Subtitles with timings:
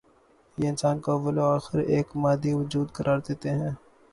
[0.57, 3.73] یہ انسان کو اوّ ل و آخر ایک مادی وجود قرار دیتے ہیں۔